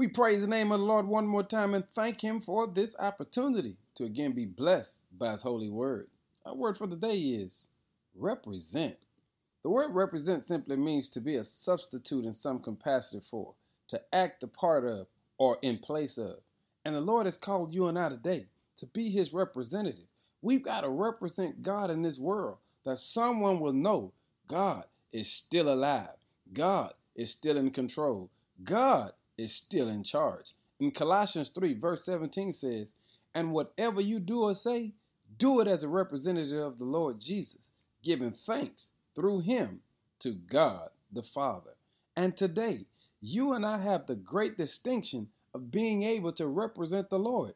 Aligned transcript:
We 0.00 0.08
praise 0.08 0.40
the 0.40 0.48
name 0.48 0.72
of 0.72 0.80
the 0.80 0.86
Lord 0.86 1.06
one 1.06 1.26
more 1.26 1.42
time 1.42 1.74
and 1.74 1.84
thank 1.94 2.22
Him 2.22 2.40
for 2.40 2.66
this 2.66 2.96
opportunity 2.98 3.76
to 3.96 4.04
again 4.04 4.32
be 4.32 4.46
blessed 4.46 5.02
by 5.18 5.32
His 5.32 5.42
holy 5.42 5.68
word. 5.68 6.06
Our 6.46 6.54
word 6.54 6.78
for 6.78 6.86
the 6.86 6.96
day 6.96 7.18
is 7.18 7.66
represent. 8.14 8.96
The 9.62 9.68
word 9.68 9.90
represent 9.94 10.46
simply 10.46 10.78
means 10.78 11.10
to 11.10 11.20
be 11.20 11.36
a 11.36 11.44
substitute 11.44 12.24
in 12.24 12.32
some 12.32 12.60
capacity 12.60 13.22
for, 13.30 13.52
to 13.88 14.00
act 14.10 14.40
the 14.40 14.46
part 14.46 14.86
of, 14.86 15.06
or 15.36 15.58
in 15.60 15.76
place 15.76 16.16
of. 16.16 16.36
And 16.86 16.94
the 16.94 17.02
Lord 17.02 17.26
has 17.26 17.36
called 17.36 17.74
you 17.74 17.86
and 17.88 17.98
I 17.98 18.08
today 18.08 18.46
to 18.78 18.86
be 18.86 19.10
His 19.10 19.34
representative. 19.34 20.08
We've 20.40 20.62
got 20.64 20.80
to 20.80 20.88
represent 20.88 21.60
God 21.60 21.90
in 21.90 22.00
this 22.00 22.18
world 22.18 22.56
that 22.86 23.00
someone 23.00 23.60
will 23.60 23.74
know 23.74 24.14
God 24.48 24.84
is 25.12 25.30
still 25.30 25.70
alive, 25.70 26.16
God 26.54 26.94
is 27.14 27.30
still 27.30 27.58
in 27.58 27.70
control, 27.70 28.30
God 28.64 29.12
is 29.40 29.54
still 29.54 29.88
in 29.88 30.02
charge. 30.02 30.52
In 30.78 30.90
Colossians 30.90 31.48
3, 31.50 31.74
verse 31.74 32.04
17 32.04 32.52
says, 32.52 32.94
And 33.34 33.52
whatever 33.52 34.00
you 34.00 34.20
do 34.20 34.42
or 34.42 34.54
say, 34.54 34.92
do 35.38 35.60
it 35.60 35.66
as 35.66 35.82
a 35.82 35.88
representative 35.88 36.62
of 36.62 36.78
the 36.78 36.84
Lord 36.84 37.20
Jesus, 37.20 37.70
giving 38.02 38.32
thanks 38.32 38.90
through 39.14 39.40
him 39.40 39.80
to 40.20 40.32
God 40.32 40.90
the 41.12 41.22
Father. 41.22 41.70
And 42.16 42.36
today, 42.36 42.86
you 43.20 43.52
and 43.52 43.64
I 43.64 43.78
have 43.78 44.06
the 44.06 44.14
great 44.14 44.56
distinction 44.56 45.28
of 45.54 45.70
being 45.70 46.02
able 46.02 46.32
to 46.32 46.46
represent 46.46 47.10
the 47.10 47.18
Lord. 47.18 47.54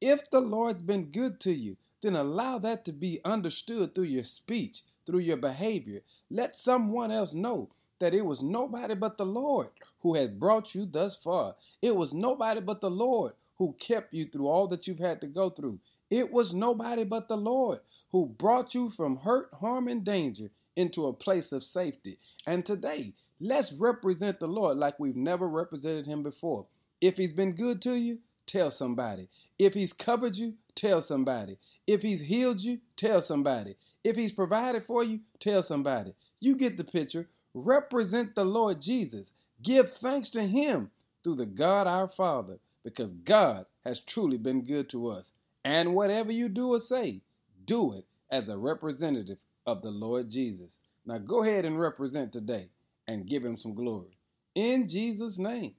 If 0.00 0.30
the 0.30 0.40
Lord's 0.40 0.82
been 0.82 1.06
good 1.06 1.40
to 1.40 1.52
you, 1.52 1.76
then 2.02 2.16
allow 2.16 2.58
that 2.58 2.84
to 2.84 2.92
be 2.92 3.20
understood 3.24 3.94
through 3.94 4.04
your 4.04 4.24
speech, 4.24 4.82
through 5.06 5.20
your 5.20 5.36
behavior. 5.36 6.00
Let 6.30 6.56
someone 6.56 7.10
else 7.10 7.32
know 7.32 7.70
that 7.98 8.14
it 8.14 8.24
was 8.24 8.42
nobody 8.42 8.94
but 8.94 9.18
the 9.18 9.26
Lord 9.26 9.68
who 10.00 10.14
had 10.14 10.38
brought 10.38 10.74
you 10.74 10.86
thus 10.86 11.16
far. 11.16 11.56
It 11.82 11.96
was 11.96 12.12
nobody 12.12 12.60
but 12.60 12.80
the 12.80 12.90
Lord 12.90 13.32
who 13.58 13.74
kept 13.78 14.12
you 14.12 14.26
through 14.26 14.48
all 14.48 14.68
that 14.68 14.86
you've 14.86 14.98
had 14.98 15.20
to 15.22 15.26
go 15.26 15.50
through. 15.50 15.78
It 16.10 16.30
was 16.30 16.54
nobody 16.54 17.04
but 17.04 17.28
the 17.28 17.36
Lord 17.36 17.80
who 18.12 18.26
brought 18.26 18.74
you 18.74 18.90
from 18.90 19.16
hurt, 19.16 19.50
harm, 19.60 19.88
and 19.88 20.04
danger 20.04 20.50
into 20.76 21.06
a 21.06 21.12
place 21.12 21.52
of 21.52 21.64
safety. 21.64 22.18
And 22.46 22.64
today, 22.64 23.14
let's 23.40 23.72
represent 23.72 24.38
the 24.38 24.46
Lord 24.46 24.76
like 24.76 25.00
we've 25.00 25.16
never 25.16 25.48
represented 25.48 26.06
him 26.06 26.22
before. 26.22 26.66
If 27.00 27.16
he's 27.16 27.32
been 27.32 27.52
good 27.52 27.82
to 27.82 27.94
you, 27.94 28.18
tell 28.46 28.70
somebody. 28.70 29.28
If 29.58 29.74
he's 29.74 29.92
covered 29.92 30.36
you, 30.36 30.54
tell 30.74 31.02
somebody. 31.02 31.58
If 31.86 32.02
he's 32.02 32.20
healed 32.20 32.60
you, 32.60 32.78
tell 32.96 33.20
somebody. 33.22 33.76
If 34.04 34.16
he's 34.16 34.32
provided 34.32 34.84
for 34.84 35.02
you, 35.02 35.20
tell 35.40 35.62
somebody. 35.62 36.14
You 36.40 36.56
get 36.56 36.76
the 36.76 36.84
picture. 36.84 37.28
Represent 37.58 38.34
the 38.34 38.44
Lord 38.44 38.82
Jesus. 38.82 39.32
Give 39.62 39.90
thanks 39.90 40.28
to 40.32 40.42
Him 40.42 40.90
through 41.24 41.36
the 41.36 41.46
God 41.46 41.86
our 41.86 42.06
Father, 42.06 42.58
because 42.84 43.14
God 43.14 43.64
has 43.82 43.98
truly 43.98 44.36
been 44.36 44.62
good 44.62 44.90
to 44.90 45.08
us. 45.08 45.32
And 45.64 45.94
whatever 45.94 46.30
you 46.30 46.50
do 46.50 46.74
or 46.74 46.80
say, 46.80 47.22
do 47.64 47.94
it 47.94 48.04
as 48.30 48.50
a 48.50 48.58
representative 48.58 49.38
of 49.66 49.80
the 49.80 49.90
Lord 49.90 50.28
Jesus. 50.28 50.80
Now 51.06 51.16
go 51.16 51.42
ahead 51.42 51.64
and 51.64 51.80
represent 51.80 52.30
today 52.30 52.68
and 53.08 53.26
give 53.26 53.42
Him 53.42 53.56
some 53.56 53.74
glory. 53.74 54.18
In 54.54 54.86
Jesus' 54.86 55.38
name, 55.38 55.76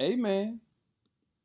amen. 0.00 0.60